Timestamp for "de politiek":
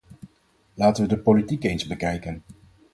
1.09-1.63